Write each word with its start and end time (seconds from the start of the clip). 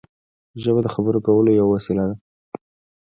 ژبه 0.61 0.79
د 0.83 0.87
خبرو 0.95 1.19
کولو 1.27 1.49
یوه 1.59 1.71
وسیله 1.75 2.03
ده. 2.09 2.15